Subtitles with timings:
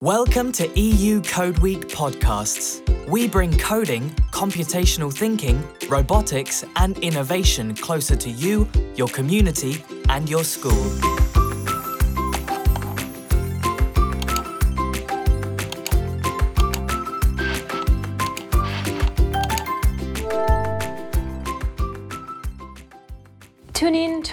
[0.00, 2.80] Welcome to EU Code Week podcasts.
[3.08, 10.44] We bring coding, computational thinking, robotics, and innovation closer to you, your community, and your
[10.44, 11.27] school.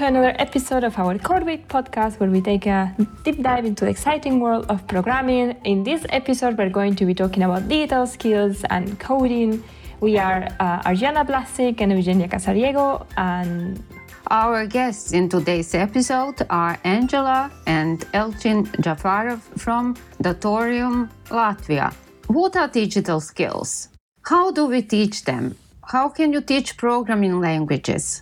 [0.05, 3.91] Another episode of our Code Week podcast where we take a deep dive into the
[3.91, 5.57] exciting world of programming.
[5.63, 9.63] In this episode, we're going to be talking about digital skills and coding.
[10.01, 13.83] We are uh, Arjana Blasik and Eugenia Casariego, and
[14.27, 21.91] Our guests in today's episode are Angela and Elchin Jafarov from Datorium, Latvia.
[22.27, 23.89] What are digital skills?
[24.21, 25.55] How do we teach them?
[25.83, 28.21] How can you teach programming languages?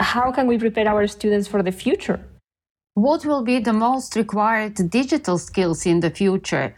[0.00, 2.20] How can we prepare our students for the future?
[2.94, 6.74] What will be the most required digital skills in the future?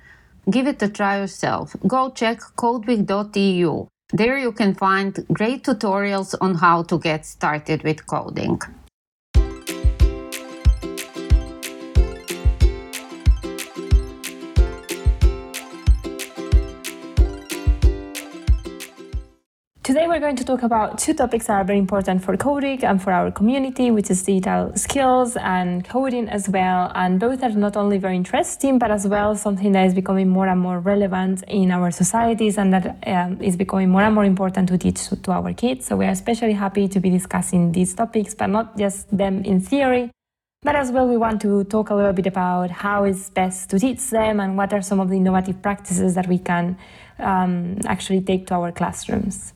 [0.51, 1.77] Give it a try yourself.
[1.87, 3.87] Go check codeweek.eu.
[4.13, 8.61] There you can find great tutorials on how to get started with coding.
[19.91, 23.03] Today, we're going to talk about two topics that are very important for coding and
[23.03, 26.93] for our community, which is digital skills and coding as well.
[26.95, 30.47] And both are not only very interesting, but as well something that is becoming more
[30.47, 34.69] and more relevant in our societies and that um, is becoming more and more important
[34.69, 35.87] to teach to our kids.
[35.87, 39.59] So, we are especially happy to be discussing these topics, but not just them in
[39.59, 40.13] theory.
[40.63, 43.79] But as well, we want to talk a little bit about how it's best to
[43.81, 46.79] teach them and what are some of the innovative practices that we can
[47.19, 49.53] um, actually take to our classrooms.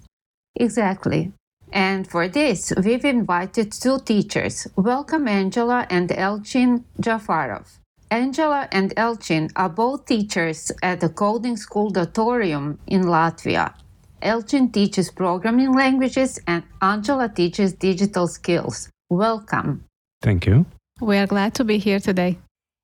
[0.56, 1.32] Exactly.
[1.72, 4.68] And for this, we've invited two teachers.
[4.76, 7.78] Welcome Angela and Elchin Jafarov.
[8.10, 13.74] Angela and Elchin are both teachers at the coding school Datorium in Latvia.
[14.22, 18.88] Elchin teaches programming languages and Angela teaches digital skills.
[19.10, 19.84] Welcome.
[20.22, 20.66] Thank you.
[21.00, 22.38] We are glad to be here today.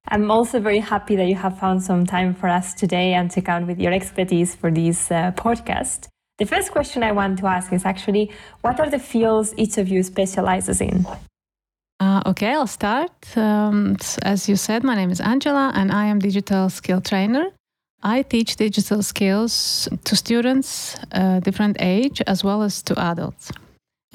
[0.08, 3.40] I'm also very happy that you have found some time for us today and to
[3.40, 6.08] come with your expertise for this uh, podcast.
[6.40, 8.30] The first question I want to ask is actually
[8.62, 11.06] what are the fields each of you specializes in?
[12.00, 13.12] Uh, okay, I'll start.
[13.36, 17.44] Um, as you said, my name is Angela and I am digital skill trainer.
[18.02, 23.52] I teach digital skills to students, uh, different age, as well as to adults.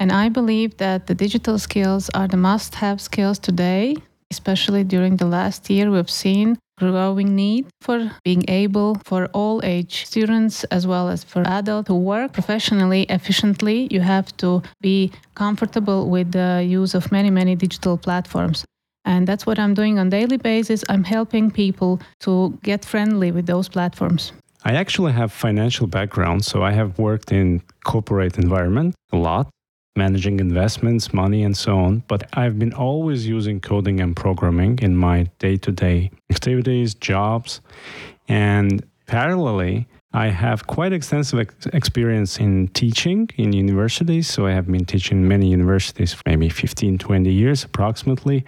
[0.00, 3.94] And I believe that the digital skills are the must have skills today,
[4.32, 5.92] especially during the last year.
[5.92, 11.42] We've seen growing need for being able for all age students as well as for
[11.46, 13.88] adults to work professionally efficiently.
[13.90, 18.64] You have to be comfortable with the use of many many digital platforms.
[19.04, 20.84] And that's what i'm doing on daily basis.
[20.88, 24.32] I'm helping people to get friendly with those platforms.
[24.64, 29.48] I actually have financial background, so I have worked in corporate environment a lot,
[29.96, 32.02] managing investments, money, and so on.
[32.08, 37.60] But I've been always using coding and programming in my day-to-day activities, jobs,
[38.28, 44.26] and parallelly, I have quite extensive ex- experience in teaching in universities.
[44.28, 48.44] So I have been teaching many universities for maybe 15, 20 years approximately.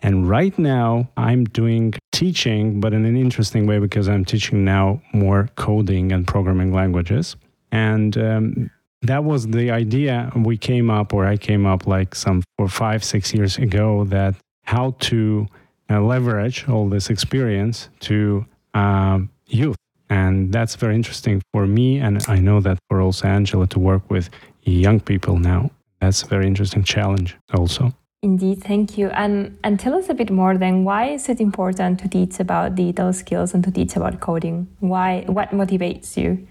[0.00, 5.02] And right now, I'm doing teaching, but in an interesting way because I'm teaching now
[5.12, 7.36] more coding and programming languages.
[7.70, 8.70] And um,
[9.02, 13.02] that was the idea we came up, or I came up like some four, five,
[13.04, 15.46] six years ago, that how to
[15.90, 19.76] uh, leverage all this experience to um, youth.
[20.08, 21.98] And that's very interesting for me.
[21.98, 24.30] And I know that for also Angela to work with
[24.62, 25.70] young people now.
[26.00, 27.92] That's a very interesting challenge also.
[28.22, 29.08] Indeed, thank you.
[29.08, 32.76] And and tell us a bit more then why is it important to teach about
[32.76, 34.68] digital skills and to teach about coding?
[34.78, 36.46] Why what motivates you?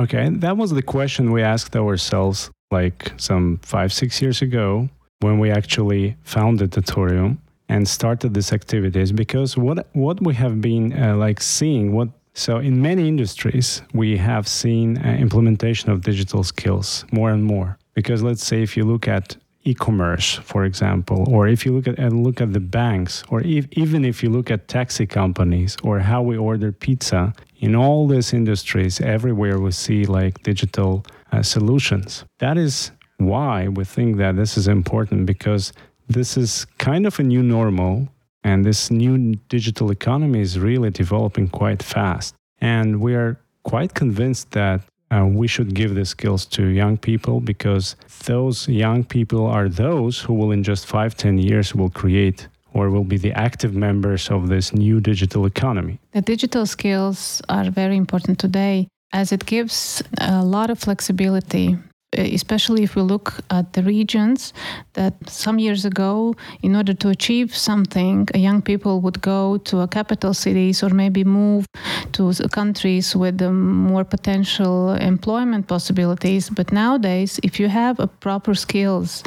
[0.00, 4.88] Okay, that was the question we asked ourselves like some five, six years ago
[5.20, 7.38] when we actually founded Datorium
[7.68, 9.12] and started these activities.
[9.12, 14.16] Because what what we have been uh, like seeing, what so in many industries we
[14.16, 17.78] have seen uh, implementation of digital skills more and more.
[17.94, 21.98] Because let's say if you look at e-commerce, for example, or if you look at
[21.98, 25.98] and look at the banks, or if, even if you look at taxi companies or
[26.00, 32.24] how we order pizza, in all these industries, everywhere we see like digital uh, solutions.
[32.38, 35.72] That is why we think that this is important because
[36.08, 38.08] this is kind of a new normal,
[38.42, 42.34] and this new digital economy is really developing quite fast.
[42.60, 47.96] And we are quite convinced that we should give the skills to young people because
[48.24, 52.90] those young people are those who will in just five ten years will create or
[52.90, 55.98] will be the active members of this new digital economy.
[56.12, 61.78] The digital skills are very important today as it gives a lot of flexibility
[62.16, 64.52] especially if we look at the regions
[64.94, 69.88] that some years ago, in order to achieve something, young people would go to a
[69.88, 71.66] capital cities or maybe move
[72.12, 76.50] to countries with more potential employment possibilities.
[76.50, 79.22] But nowadays, if you have a proper skills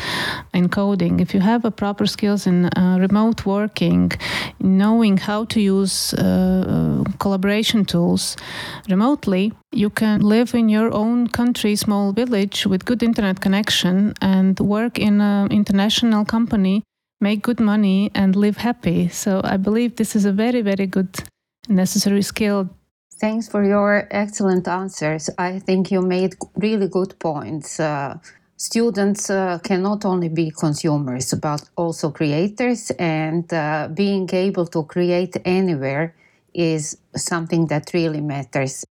[0.54, 4.12] in coding, if you have a proper skills in uh, remote working,
[4.60, 8.38] knowing how to use uh, uh collaboration tools
[8.90, 14.60] remotely, you can live in your own country, small village with good internet connection and
[14.60, 16.84] work in an international company,
[17.20, 19.10] make good money, and live happy.
[19.10, 21.18] So I believe this is a very, very good
[21.68, 22.70] necessary skill.
[23.20, 25.30] Thanks for your excellent answers.
[25.38, 27.80] I think you made really good points.
[27.80, 28.20] Uh,
[28.58, 34.84] students uh, can not only be consumers, but also creators, and uh, being able to
[34.84, 36.16] create anywhere
[36.54, 38.86] is something that really matters.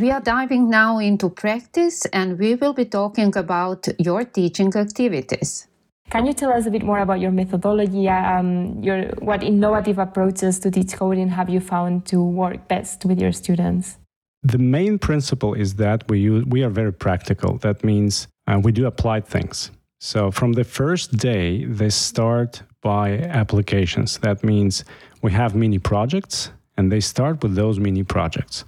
[0.00, 5.66] We are diving now into practice and we will be talking about your teaching activities.
[6.10, 8.08] Can you tell us a bit more about your methodology?
[8.08, 13.20] Um, your, what innovative approaches to teach coding have you found to work best with
[13.20, 13.98] your students?
[14.44, 17.58] The main principle is that we, use, we are very practical.
[17.58, 19.72] That means uh, we do applied things.
[20.00, 24.18] So from the first day, they start by applications.
[24.18, 24.84] That means
[25.22, 28.64] we have mini projects and they start with those mini projects.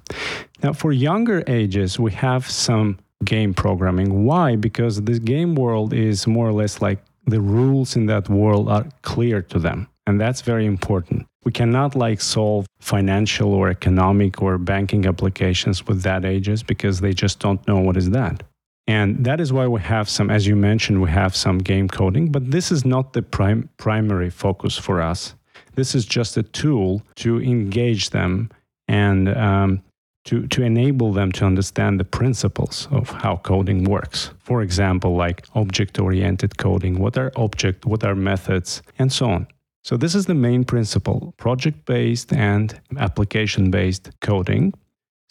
[0.63, 4.25] Now, for younger ages, we have some game programming.
[4.25, 4.57] Why?
[4.57, 8.87] Because this game world is more or less like the rules in that world are
[9.03, 9.89] clear to them.
[10.07, 11.27] And that's very important.
[11.45, 17.13] We cannot like solve financial or economic or banking applications with that ages because they
[17.13, 18.43] just don't know what is that.
[18.87, 22.33] And that is why we have some, as you mentioned, we have some game coding,
[22.33, 25.35] but this is not the prim- primary focus for us.
[25.75, 28.51] This is just a tool to engage them
[28.89, 29.83] and um,
[30.25, 34.31] to, to enable them to understand the principles of how coding works.
[34.39, 39.47] For example, like object oriented coding, what are object, what are methods, and so on.
[39.83, 44.75] So, this is the main principle project based and application based coding.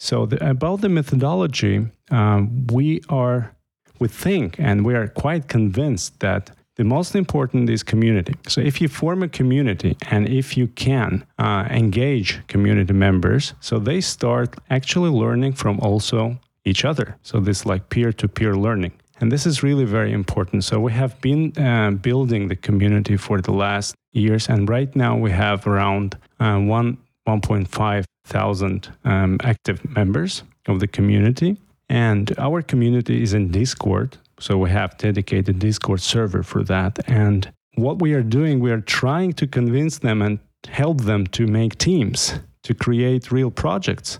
[0.00, 3.54] So, the, about the methodology, um, we are,
[4.00, 6.50] we think, and we are quite convinced that
[6.80, 8.34] the most important is community.
[8.48, 13.78] So if you form a community and if you can uh, engage community members, so
[13.78, 17.18] they start actually learning from also each other.
[17.22, 18.92] So this like peer-to-peer learning.
[19.20, 20.64] And this is really very important.
[20.64, 25.18] So we have been uh, building the community for the last years, and right now
[25.18, 26.96] we have around uh, one
[27.28, 31.58] 1.5 thousand um, active members of the community.
[31.90, 34.16] And our community is in Discord.
[34.40, 36.98] So we have dedicated Discord server for that.
[37.08, 41.46] And what we are doing, we are trying to convince them and help them to
[41.46, 44.18] make teams to create real projects.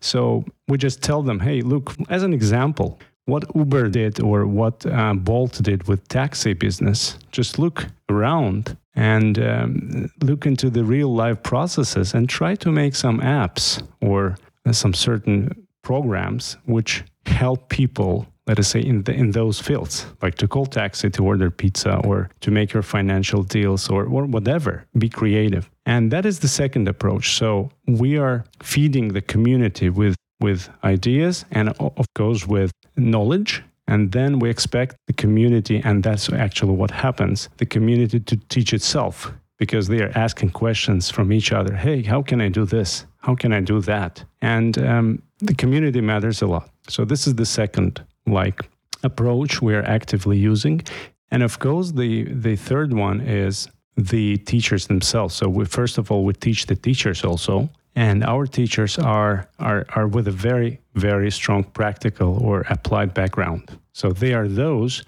[0.00, 4.84] So we just tell them, hey, look, as an example, what Uber did or what
[4.86, 11.14] uh, Bolt did with taxi business, just look around and um, look into the real
[11.14, 14.36] life processes and try to make some apps or
[14.70, 20.34] some certain programs which help people let us say in the, in those fields like
[20.36, 24.84] to call taxi to order pizza or to make your financial deals or, or whatever
[24.98, 25.70] be creative.
[25.86, 27.36] And that is the second approach.
[27.36, 33.62] So we are feeding the community with with ideas and of course with knowledge.
[33.86, 38.72] And then we expect the community and that's actually what happens the community to teach
[38.72, 41.76] itself because they are asking questions from each other.
[41.76, 43.06] Hey how can i do this?
[43.18, 44.24] How can i do that?
[44.40, 46.70] And um, the community matters a lot.
[46.88, 48.68] So this is the second like
[49.02, 50.82] approach we're actively using.
[51.30, 55.34] And of course, the, the third one is the teachers themselves.
[55.34, 57.68] So we, first of all, we teach the teachers also.
[57.94, 63.78] And our teachers are, are, are with a very, very strong practical or applied background.
[63.92, 65.04] So they are those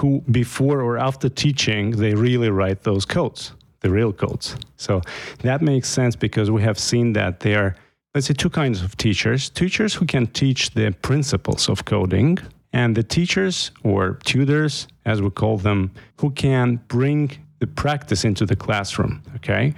[0.00, 4.56] who, before or after teaching, they really write those codes, the real codes.
[4.76, 5.02] So
[5.42, 7.74] that makes sense because we have seen that they are
[8.14, 12.38] let's say two kinds of teachers teachers who can teach the principles of coding
[12.72, 18.46] and the teachers or tutors as we call them who can bring the practice into
[18.46, 19.74] the classroom okay?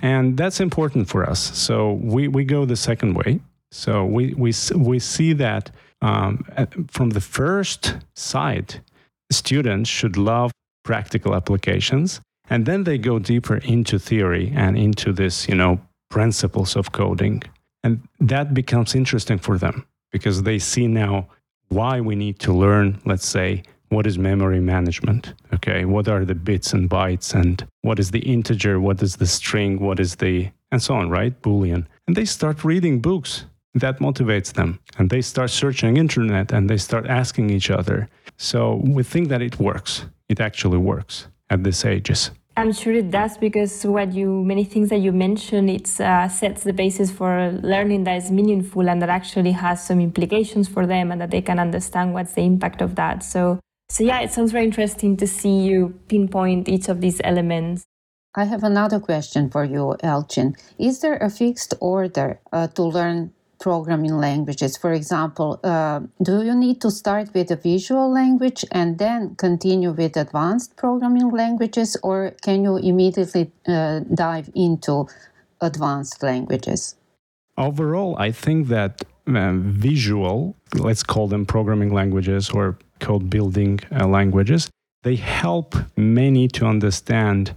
[0.00, 1.40] And that's important for us.
[1.58, 3.40] So we, we go the second way.
[3.70, 6.44] So we, we, we see that um,
[6.88, 8.80] from the first side
[9.30, 10.52] students should love
[10.84, 12.20] practical applications.
[12.48, 17.42] And then they go deeper into theory and into this you know principles of coding.
[17.84, 21.28] And that becomes interesting for them because they see now
[21.68, 25.34] why we need to learn, let's say, what is memory management?
[25.54, 29.26] Okay, what are the bits and bytes and what is the integer, what is the
[29.26, 31.40] string, what is the and so on, right?
[31.42, 31.86] Boolean.
[32.06, 33.46] And they start reading books.
[33.74, 34.80] That motivates them.
[34.98, 38.08] And they start searching internet and they start asking each other.
[38.36, 40.06] So we think that it works.
[40.28, 42.30] It actually works at this ages.
[42.58, 46.64] I'm sure it does because what you many things that you mentioned it uh, sets
[46.64, 51.12] the basis for learning that is meaningful and that actually has some implications for them
[51.12, 53.22] and that they can understand what's the impact of that.
[53.22, 57.84] So so yeah, it sounds very interesting to see you pinpoint each of these elements.
[58.34, 60.58] I have another question for you, Elchin.
[60.80, 64.76] Is there a fixed order uh, to learn programming languages.
[64.76, 69.92] For example, uh, do you need to start with a visual language and then continue
[69.92, 75.06] with advanced programming languages, or can you immediately uh, dive into
[75.60, 76.96] advanced languages?
[77.56, 84.06] Overall, I think that um, visual, let's call them programming languages or code building uh,
[84.06, 84.70] languages,
[85.02, 87.54] they help many to understand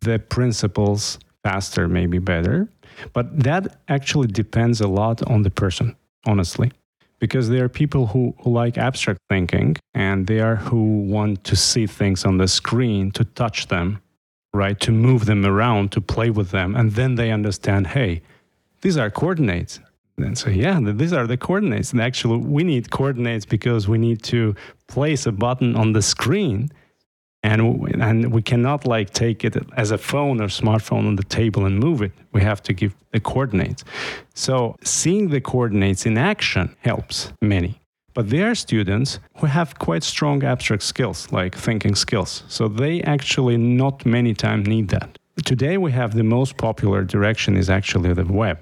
[0.00, 2.68] the principles faster, maybe better.
[3.12, 5.96] But that actually depends a lot on the person,
[6.26, 6.72] honestly,
[7.18, 11.56] because there are people who, who like abstract thinking and they are who want to
[11.56, 14.00] see things on the screen, to touch them,
[14.52, 14.78] right?
[14.80, 16.74] To move them around, to play with them.
[16.74, 18.22] And then they understand, hey,
[18.82, 19.80] these are coordinates.
[20.16, 21.90] And so, yeah, these are the coordinates.
[21.92, 24.54] And actually, we need coordinates because we need to
[24.86, 26.70] place a button on the screen
[27.44, 27.60] and
[28.00, 31.78] and we cannot like take it as a phone or smartphone on the table and
[31.78, 32.12] move it.
[32.32, 33.84] We have to give the coordinates.
[34.34, 37.80] So seeing the coordinates in action helps many.
[38.14, 42.44] But there are students who have quite strong abstract skills like thinking skills.
[42.48, 45.18] So they actually not many times need that.
[45.44, 48.58] Today we have the most popular direction is actually the web.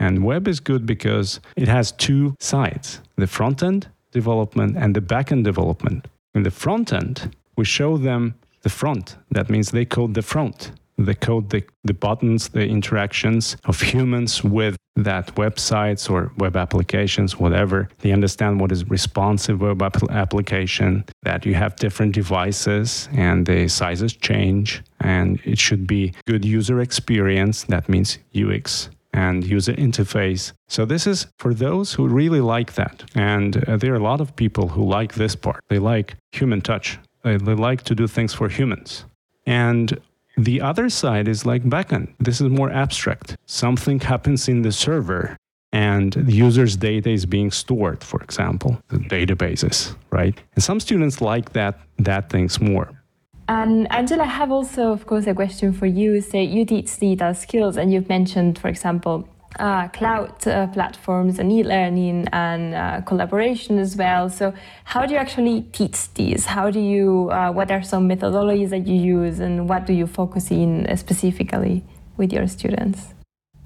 [0.00, 5.00] And web is good because it has two sides the front end development and the
[5.00, 6.08] back end development.
[6.34, 9.16] In the front end we show them the front.
[9.30, 10.72] That means they code the front.
[10.98, 17.38] They code the, the buttons, the interactions of humans with that websites or web applications,
[17.38, 17.88] whatever.
[18.00, 24.12] They understand what is responsive web application, that you have different devices and the sizes
[24.12, 27.64] change, and it should be good user experience.
[27.64, 30.52] That means UX and user interface.
[30.68, 33.04] So this is for those who really like that.
[33.14, 35.60] And uh, there are a lot of people who like this part.
[35.68, 36.98] They like human touch.
[37.22, 39.04] They, they like to do things for humans.
[39.46, 40.00] And
[40.36, 42.14] the other side is like backend.
[42.18, 43.36] This is more abstract.
[43.46, 45.36] Something happens in the server
[45.72, 50.38] and the user's data is being stored, for example, the databases, right?
[50.54, 52.90] And some students like that that things more.
[53.48, 56.20] And Angela, I have also, of course, a question for you.
[56.20, 61.52] Say you teach data skills, and you've mentioned, for example, uh, cloud uh, platforms and
[61.52, 64.28] e-learning and uh, collaboration as well.
[64.28, 64.54] So,
[64.84, 66.46] how do you actually teach these?
[66.46, 67.30] How do you?
[67.30, 71.84] Uh, what are some methodologies that you use, and what do you focus in specifically
[72.16, 73.14] with your students?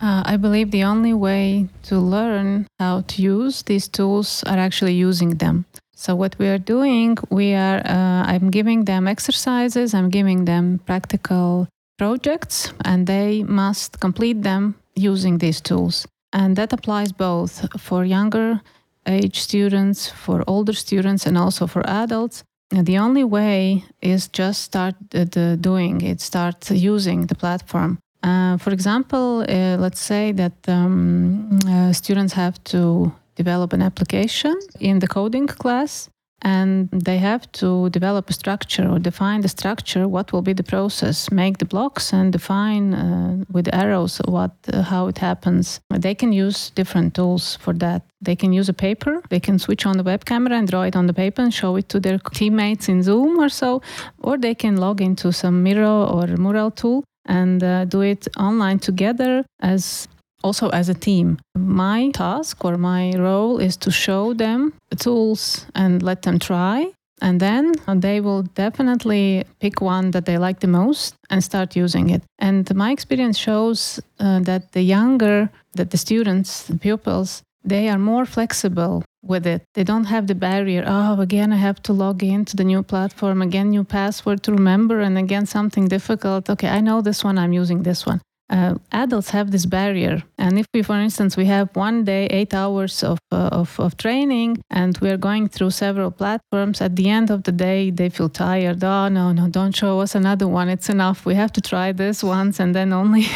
[0.00, 4.92] Uh, I believe the only way to learn how to use these tools are actually
[4.94, 5.64] using them.
[5.94, 7.78] So what we are doing, we are.
[7.86, 9.94] Uh, I'm giving them exercises.
[9.94, 16.06] I'm giving them practical projects, and they must complete them using these tools.
[16.32, 18.60] And that applies both for younger
[19.06, 22.42] age students, for older students, and also for adults.
[22.72, 27.98] And the only way is just start the, doing it, start using the platform.
[28.22, 34.58] Uh, for example, uh, let's say that um, uh, students have to develop an application
[34.80, 36.08] in the coding class
[36.46, 40.68] and they have to develop a structure or define the structure what will be the
[40.74, 45.80] process make the blocks and define uh, with arrows what uh, how it happens.
[45.90, 48.02] They can use different tools for that.
[48.20, 50.94] They can use a paper they can switch on the web camera and draw it
[50.96, 53.82] on the paper and show it to their teammates in zoom or so
[54.22, 58.78] or they can log into some miro or mural tool and uh, do it online
[58.78, 60.08] together as
[60.46, 61.38] also as a team.
[61.56, 66.92] My task or my role is to show them the tools and let them try.
[67.22, 67.72] And then
[68.04, 72.22] they will definitely pick one that they like the most and start using it.
[72.38, 77.98] And my experience shows uh, that the younger, that the students, the pupils, they are
[77.98, 79.62] more flexible with it.
[79.74, 80.84] They don't have the barrier.
[80.86, 83.42] Oh, again, I have to log into the new platform.
[83.42, 85.00] Again, new password to remember.
[85.00, 86.50] And again, something difficult.
[86.50, 87.38] Okay, I know this one.
[87.38, 90.22] I'm using this one uh, adults have this barrier.
[90.38, 93.96] And if we, for instance, we have one day, eight hours of, uh, of, of,
[93.96, 98.28] training, and we're going through several platforms, at the end of the day, they feel
[98.28, 98.84] tired.
[98.84, 100.68] Oh, no, no, don't show us another one.
[100.68, 101.26] It's enough.
[101.26, 103.26] We have to try this once and then only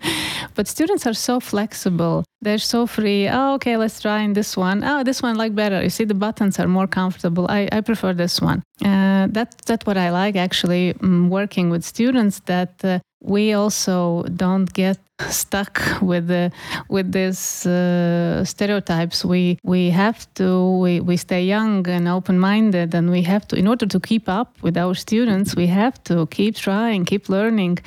[0.54, 2.24] but students are so flexible.
[2.40, 3.28] They're so free.
[3.28, 4.84] Oh, okay, let's try in this one.
[4.84, 5.82] Oh, this one I like better.
[5.82, 7.46] You see, the buttons are more comfortable.
[7.48, 8.62] I, I prefer this one.
[8.84, 14.22] Uh, that, that's what I like actually um, working with students that uh, we also
[14.36, 14.98] don't get
[15.28, 16.52] stuck with the
[16.88, 19.24] with these uh, stereotypes.
[19.24, 23.66] We we have to we, we stay young and open-minded and we have to in
[23.66, 27.78] order to keep up with our students we have to keep trying keep learning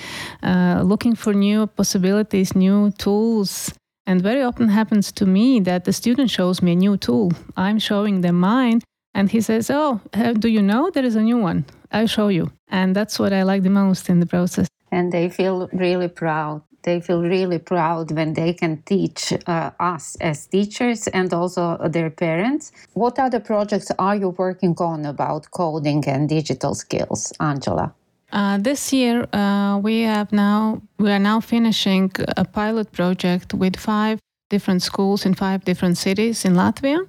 [0.44, 3.74] uh, looking for new possibilities new tools.
[4.08, 7.32] And very often happens to me that the student shows me a new tool.
[7.56, 8.82] I'm showing them mine
[9.14, 10.02] and he says oh
[10.40, 11.66] do you know there is a new one?
[11.94, 12.52] I'll show you.
[12.68, 16.62] And that's what i like the most in the process and they feel really proud
[16.84, 22.10] they feel really proud when they can teach uh, us as teachers and also their
[22.10, 22.72] parents.
[22.94, 27.94] What other projects are you working on about coding and digital skills, Angela?
[28.32, 33.76] Uh, this year, uh, we have now we are now finishing a pilot project with
[33.76, 34.20] five
[34.50, 37.06] different schools in five different cities in Latvia.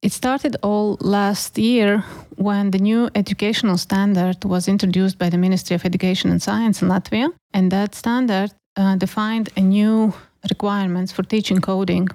[0.00, 2.04] It started all last year
[2.36, 6.88] when the new educational standard was introduced by the Ministry of Education and Science in
[6.88, 7.30] Latvia.
[7.52, 10.14] And that standard uh, defined a new
[10.48, 12.08] requirements for teaching coding.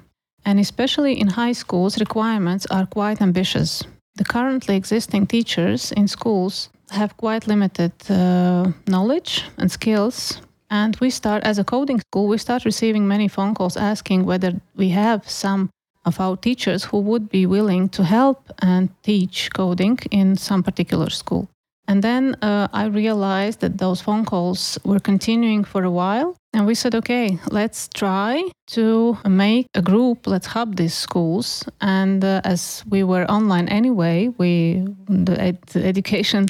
[0.45, 3.83] And especially in high schools, requirements are quite ambitious.
[4.15, 10.41] The currently existing teachers in schools have quite limited uh, knowledge and skills.
[10.69, 14.53] And we start, as a coding school, we start receiving many phone calls asking whether
[14.75, 15.69] we have some
[16.05, 21.09] of our teachers who would be willing to help and teach coding in some particular
[21.09, 21.47] school.
[21.87, 26.35] And then uh, I realized that those phone calls were continuing for a while.
[26.53, 31.65] And we said, okay, let's try to make a group, let's hub these schools.
[31.81, 36.45] And uh, as we were online anyway, we the, ed- the education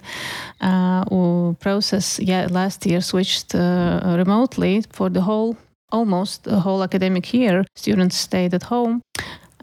[0.61, 5.57] uh, process yeah, last year switched uh, remotely for the whole
[5.91, 7.63] almost the whole academic year.
[7.75, 9.01] Students stayed at home.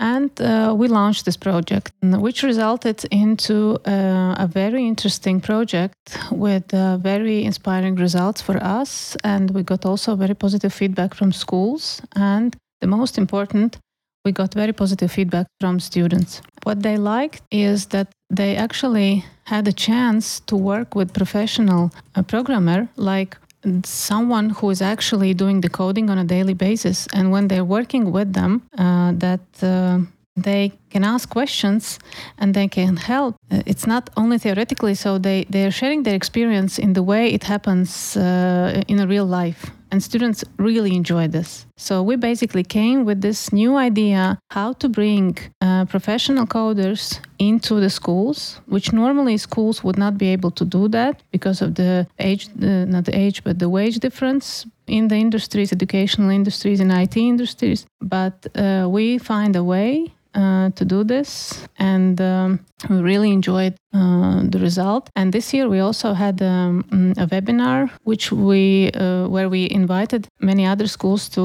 [0.00, 5.94] And uh, we launched this project, which resulted into uh, a very interesting project
[6.30, 9.14] with uh, very inspiring results for us.
[9.22, 12.00] And we got also very positive feedback from schools.
[12.16, 13.76] And the most important,
[14.24, 16.40] we got very positive feedback from students.
[16.62, 22.22] What they liked is that they actually had a chance to work with professional uh,
[22.22, 23.36] programmer like
[23.84, 28.12] someone who is actually doing the coding on a daily basis and when they're working
[28.12, 29.98] with them uh, that uh,
[30.36, 31.98] they can ask questions
[32.38, 33.34] and they can help.
[33.50, 37.44] Uh, it's not only theoretically so they they're sharing their experience in the way it
[37.44, 41.66] happens uh, in a real life and students really enjoy this.
[41.76, 47.80] So we basically came with this new idea how to bring uh, professional coders into
[47.80, 52.06] the schools, which normally schools would not be able to do that because of the
[52.18, 56.92] age, uh, not the age, but the wage difference in the industries, educational industries, and
[56.92, 57.86] IT industries.
[58.00, 63.74] But uh, we find a way uh, to do this, and um, we really enjoyed
[63.92, 65.10] uh, the result.
[65.16, 66.84] And this year we also had um,
[67.18, 71.42] a webinar, which we uh, where we invited many other schools to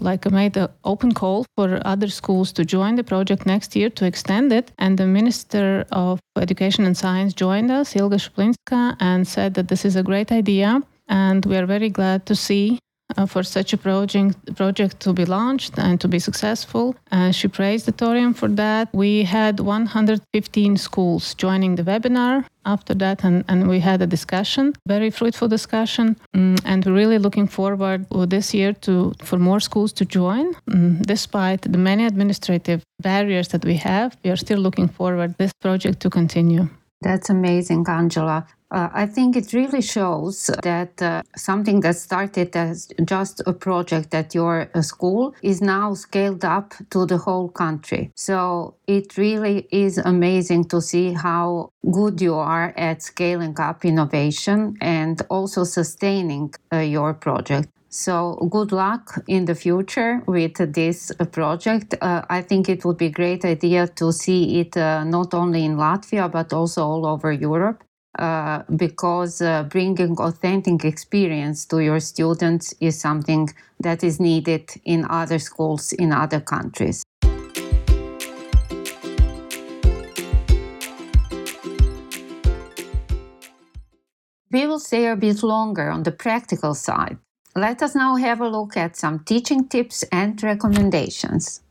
[0.00, 4.04] like made an open call for other schools to join the project next year to
[4.04, 4.72] extend it.
[4.78, 9.84] And the Minister of Education and Science joined us, Ilga Šuplinska, and said that this
[9.84, 10.80] is a great idea.
[11.08, 12.78] And we are very glad to see
[13.16, 16.94] uh, for such a project project to be launched and to be successful.
[17.10, 18.88] Uh, she praised Datorium for that.
[18.92, 24.72] We had 115 schools joining the webinar after that, and, and we had a discussion,
[24.86, 29.92] very fruitful discussion, um, and we're really looking forward this year to for more schools
[29.92, 30.54] to join.
[30.72, 35.52] Um, despite the many administrative barriers that we have, we are still looking forward this
[35.60, 36.68] project to continue.
[37.02, 38.46] That's amazing, Angela.
[38.72, 44.14] Uh, I think it really shows that uh, something that started as just a project
[44.14, 48.10] at your uh, school is now scaled up to the whole country.
[48.16, 54.78] So it really is amazing to see how good you are at scaling up innovation
[54.80, 57.68] and also sustaining uh, your project.
[57.90, 61.94] So good luck in the future with this project.
[62.00, 65.66] Uh, I think it would be a great idea to see it uh, not only
[65.66, 67.84] in Latvia but also all over Europe.
[68.18, 73.48] Uh, because uh, bringing authentic experience to your students is something
[73.80, 77.02] that is needed in other schools in other countries.
[84.50, 87.16] We will stay a bit longer on the practical side.
[87.56, 91.62] Let us now have a look at some teaching tips and recommendations.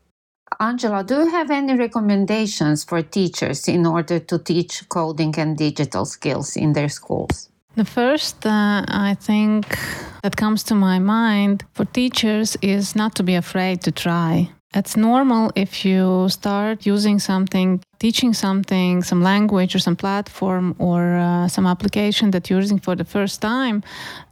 [0.62, 6.04] Angela, do you have any recommendations for teachers in order to teach coding and digital
[6.04, 7.48] skills in their schools?
[7.74, 9.66] The first, uh, I think,
[10.22, 14.50] that comes to my mind for teachers is not to be afraid to try.
[14.72, 21.00] It's normal if you start using something, teaching something, some language or some platform or
[21.14, 23.80] uh, some application that you're using for the first time,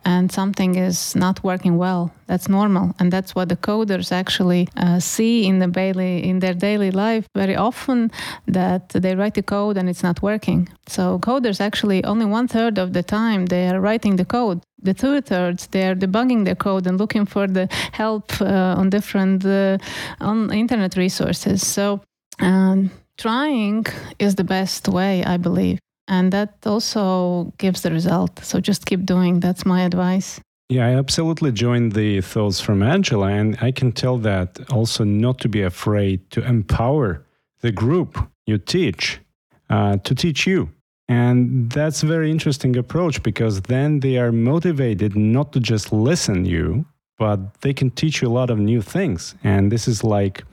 [0.04, 2.10] and something is not working well.
[2.26, 6.56] That's normal, and that's what the coders actually uh, see in the daily in their
[6.68, 8.10] daily life very often.
[8.46, 10.68] That they write the code and it's not working.
[10.86, 14.94] So coders actually only one third of the time they are writing the code the
[14.94, 19.76] two thirds they're debugging the code and looking for the help uh, on different uh,
[20.20, 22.00] on internet resources so
[22.40, 23.84] um, trying
[24.18, 25.78] is the best way i believe.
[26.08, 28.32] And that also gives the result.
[28.42, 29.38] So just keep doing.
[29.38, 30.40] That's my advice.
[30.68, 35.38] Yeah, I absolutely join the thoughts from Angela, and I can tell that also not
[35.40, 37.24] to be afraid to empower
[37.60, 39.20] the group you teach
[39.68, 40.68] uh, to teach you.
[41.08, 46.44] And that's a very interesting approach because then they are motivated not to just listen
[46.44, 46.86] you,
[47.18, 49.34] but they can teach you a lot of new things.
[49.42, 50.44] And this is like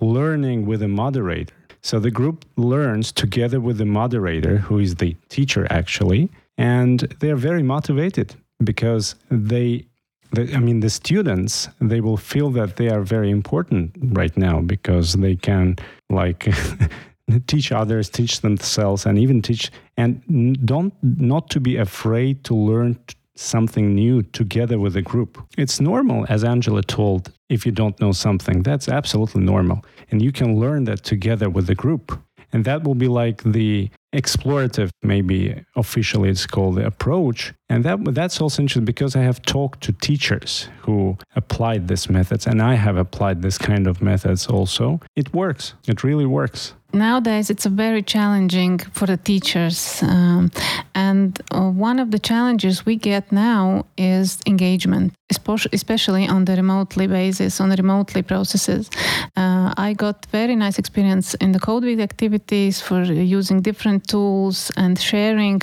[0.00, 1.54] learning with a moderator.
[1.82, 7.30] So the group learns together with the moderator, who is the teacher actually, and they
[7.30, 9.86] are very motivated because they
[10.36, 15.14] I mean, the students, they will feel that they are very important right now because
[15.14, 15.76] they can,
[16.08, 16.48] like,
[17.46, 19.72] teach others, teach themselves, and even teach.
[19.96, 20.22] And
[20.64, 22.98] don't not to be afraid to learn
[23.36, 25.42] something new together with a group.
[25.56, 27.32] It's normal, as Angela told.
[27.48, 31.66] If you don't know something, that's absolutely normal, and you can learn that together with
[31.66, 32.18] the group.
[32.52, 37.54] And that will be like the explorative, maybe officially it's called the approach.
[37.70, 42.46] And that that's also interesting because I have talked to teachers who applied these methods,
[42.46, 45.00] and I have applied this kind of methods also.
[45.14, 45.74] It works.
[45.86, 50.50] It really works nowadays it's very challenging for the teachers um,
[50.94, 55.12] and uh, one of the challenges we get now is engagement
[55.72, 58.90] especially on the remotely basis on the remotely processes
[59.36, 64.72] uh, i got very nice experience in the code week activities for using different tools
[64.76, 65.60] and sharing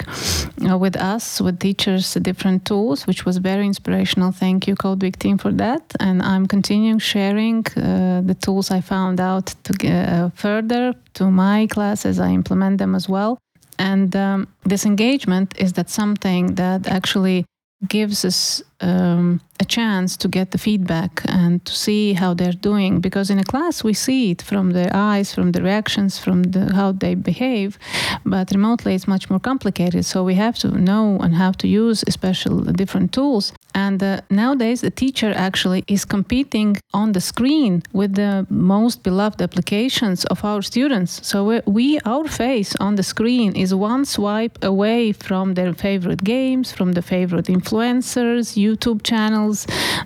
[0.69, 5.17] uh, with us with teachers different tools which was very inspirational thank you code week
[5.19, 10.29] team for that and i'm continuing sharing uh, the tools i found out to uh,
[10.35, 12.19] further to my classes.
[12.19, 13.37] I implement them as well.
[13.79, 17.45] And um, this engagement is that something that actually
[17.87, 22.99] gives us um, a chance to get the feedback and to see how they're doing.
[22.99, 26.73] Because in a class we see it from their eyes from the reactions from the,
[26.73, 27.77] how they behave.
[28.25, 30.05] But remotely it's much more complicated.
[30.05, 33.53] So we have to know and how to use special different tools.
[33.73, 39.41] And uh, nowadays the teacher actually is competing on the screen with the most beloved
[39.41, 41.11] applications of our students.
[41.27, 46.23] So we, we our face on the screen is one swipe away from their favorite
[46.23, 49.46] games from the favorite influencers YouTube channels,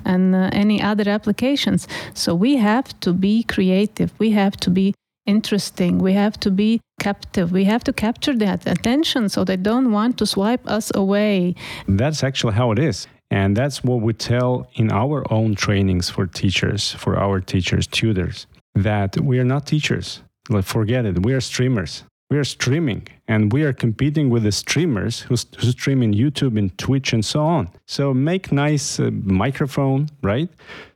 [0.05, 1.87] and uh, any other applications.
[2.13, 4.09] So we have to be creative.
[4.19, 4.93] We have to be
[5.25, 5.99] interesting.
[5.99, 7.51] We have to be captive.
[7.51, 11.55] We have to capture that attention so they don't want to swipe us away.
[11.87, 13.07] That's actually how it is.
[13.29, 18.45] And that's what we tell in our own trainings for teachers, for our teachers, tutors,
[18.75, 20.21] that we are not teachers.
[20.63, 21.23] Forget it.
[21.25, 25.71] We are streamers we are streaming and we are competing with the streamers who, who
[25.71, 27.69] stream in YouTube and Twitch and so on.
[27.85, 30.49] So make nice uh, microphone, right?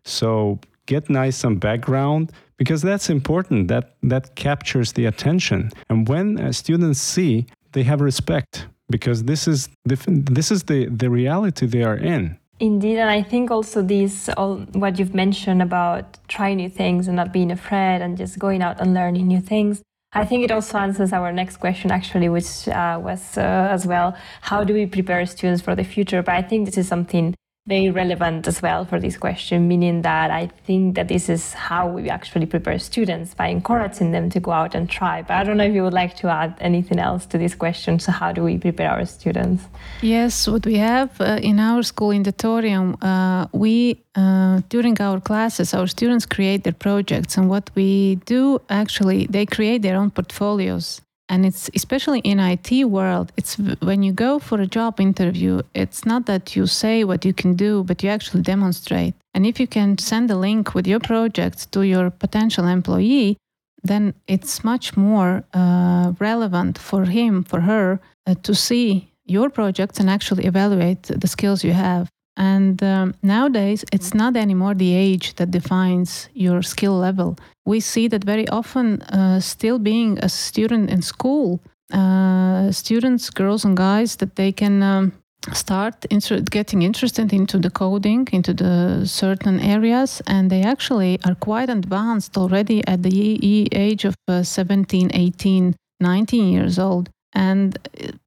[0.05, 3.67] So get nice some background because that's important.
[3.67, 5.71] That that captures the attention.
[5.89, 10.87] And when uh, students see, they have respect because this is the, this is the
[10.87, 12.37] the reality they are in.
[12.61, 17.17] Indeed, and I think also these all what you've mentioned about trying new things and
[17.17, 19.81] not being afraid and just going out and learning new things
[20.15, 24.15] I think it also answers our next question, actually, which uh, was uh, as well
[24.41, 26.23] how do we prepare students for the future?
[26.23, 27.35] But I think this is something
[27.67, 31.87] very relevant as well for this question, meaning that I think that this is how
[31.87, 35.23] we actually prepare students by encouraging them to go out and try.
[35.23, 37.97] But I don't know if you would like to add anything else to this question.
[37.97, 39.63] So, how do we prepare our students?
[40.03, 45.19] Yes, what we have uh, in our school in Datorium, uh, we uh, during our
[45.19, 50.11] classes, our students create their projects, and what we do actually, they create their own
[50.11, 55.61] portfolios and it's especially in IT world it's when you go for a job interview
[55.73, 59.13] it's not that you say what you can do but you actually demonstrate.
[59.33, 63.37] And if you can send a link with your project to your potential employee
[63.83, 69.99] then it's much more uh, relevant for him for her uh, to see your projects
[69.99, 75.35] and actually evaluate the skills you have and um, nowadays, it's not anymore the age
[75.35, 77.37] that defines your skill level.
[77.65, 81.61] We see that very often, uh, still being a student in school,
[81.93, 85.13] uh, students, girls and guys, that they can um,
[85.53, 91.35] start inter- getting interested into the coding into the certain areas and they actually are
[91.35, 97.77] quite advanced already at the age of uh, 17 18 19 years old and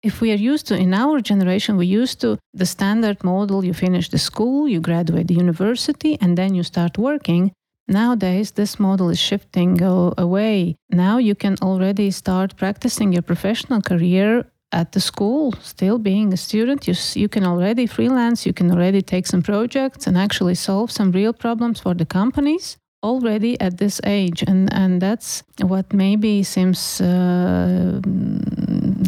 [0.03, 3.75] if we are used to in our generation we used to the standard model you
[3.75, 7.53] finish the school you graduate the university and then you start working
[7.90, 10.77] Nowadays, this model is shifting away.
[10.90, 16.37] Now you can already start practicing your professional career at the school, still being a
[16.37, 20.90] student, you, you can already freelance, you can already take some projects and actually solve
[20.90, 24.44] some real problems for the companies already at this age.
[24.47, 28.01] And, and that's what maybe seems uh,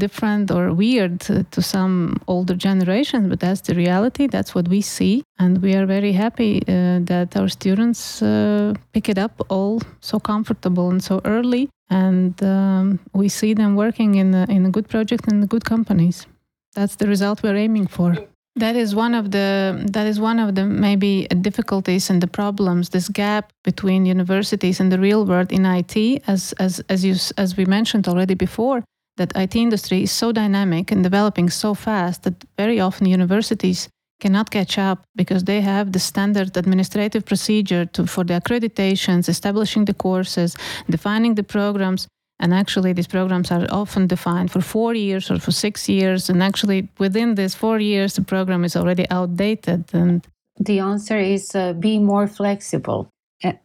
[0.04, 1.20] different or weird
[1.54, 1.94] to some
[2.26, 4.24] older generations, but that's the reality.
[4.26, 5.22] That's what we see.
[5.38, 10.18] And we are very happy uh, that our students uh, pick it up all so
[10.18, 14.88] comfortable and so early and um, we see them working in a, in a good
[14.88, 16.26] project and good companies.
[16.74, 18.16] That's the result we're aiming for.
[18.56, 22.88] That is one of the that is one of the maybe difficulties and the problems.
[22.88, 27.56] This gap between universities and the real world in IT, as as as you as
[27.56, 28.82] we mentioned already before,
[29.20, 33.88] that IT industry is so dynamic and developing so fast that very often universities
[34.20, 39.84] cannot catch up because they have the standard administrative procedure to, for the accreditations, establishing
[39.84, 40.56] the courses,
[40.88, 42.08] defining the programs.
[42.38, 46.30] And actually, these programs are often defined for four years or for six years.
[46.30, 49.84] And actually, within these four years, the program is already outdated.
[49.92, 50.26] And
[50.58, 53.10] the answer is uh, be more flexible.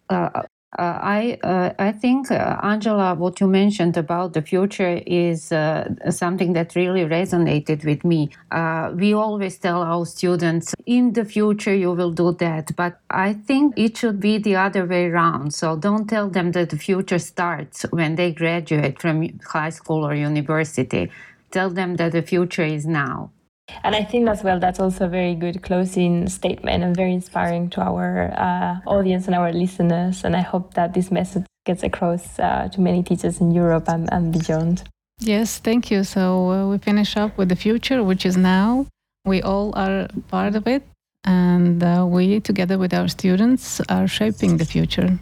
[0.10, 0.44] Uh,
[0.78, 5.90] uh I uh, I think uh, Angela, what you mentioned about the future is uh,
[6.10, 8.30] something that really resonated with me.
[8.52, 13.34] Uh, we always tell our students, in the future you will do that, but I
[13.34, 15.54] think it should be the other way around.
[15.54, 20.14] So don't tell them that the future starts when they graduate from high school or
[20.14, 21.12] university.
[21.52, 23.32] Tell them that the future is now.
[23.84, 27.70] And I think as well that's also a very good closing statement and very inspiring
[27.72, 30.24] to our uh, audience and our listeners.
[30.24, 34.12] And I hope that this message gets across uh, to many teachers in Europe and,
[34.12, 34.84] and beyond.
[35.20, 36.04] Yes, thank you.
[36.04, 38.88] So uh, we finish up with the future, which is now.
[39.26, 40.84] We all are part of it,
[41.24, 45.18] and uh, we, together with our students, are shaping the future.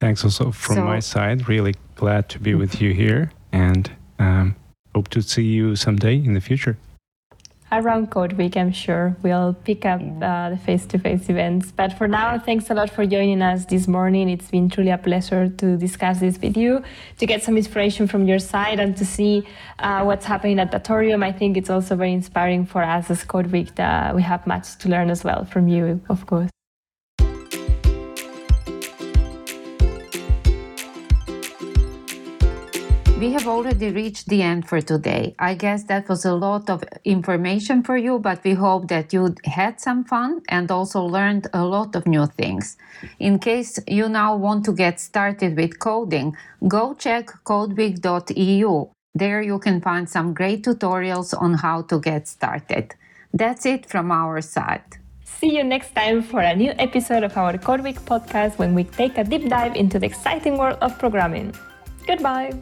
[0.00, 1.48] Thanks also from so, my side.
[1.48, 4.54] Really glad to be with you here and um,
[4.94, 6.76] hope to see you someday in the future
[7.70, 11.72] around Code Week, I'm sure we'll pick up uh, the face to face events.
[11.72, 14.28] But for now, thanks a lot for joining us this morning.
[14.28, 16.82] It's been truly a pleasure to discuss this with you,
[17.18, 19.46] to get some inspiration from your side, and to see
[19.78, 21.22] uh, what's happening at Datorium.
[21.22, 24.76] I think it's also very inspiring for us as Code Week that we have much
[24.78, 26.50] to learn as well from you, of course.
[33.18, 35.34] We have already reached the end for today.
[35.40, 39.34] I guess that was a lot of information for you, but we hope that you
[39.42, 42.76] had some fun and also learned a lot of new things.
[43.18, 46.36] In case you now want to get started with coding,
[46.68, 48.86] go check codeweek.eu.
[49.16, 52.94] There you can find some great tutorials on how to get started.
[53.34, 54.98] That's it from our side.
[55.24, 58.84] See you next time for a new episode of our Code Week podcast when we
[58.84, 61.52] take a deep dive into the exciting world of programming.
[62.06, 62.52] Goodbye.